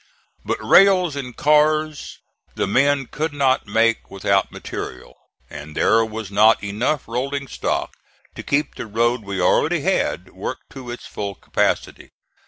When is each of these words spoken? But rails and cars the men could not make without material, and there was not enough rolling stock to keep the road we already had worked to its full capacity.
But 0.43 0.57
rails 0.65 1.15
and 1.15 1.37
cars 1.37 2.17
the 2.55 2.65
men 2.65 3.05
could 3.05 3.33
not 3.33 3.67
make 3.67 4.09
without 4.09 4.51
material, 4.51 5.13
and 5.47 5.77
there 5.77 6.03
was 6.03 6.31
not 6.31 6.63
enough 6.63 7.07
rolling 7.07 7.47
stock 7.47 7.93
to 8.33 8.41
keep 8.41 8.73
the 8.73 8.87
road 8.87 9.21
we 9.21 9.39
already 9.39 9.81
had 9.81 10.31
worked 10.31 10.71
to 10.71 10.89
its 10.89 11.05
full 11.05 11.35
capacity. 11.35 12.09